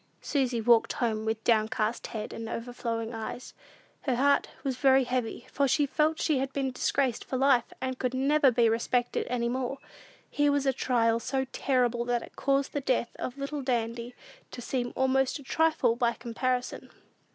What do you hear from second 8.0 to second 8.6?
never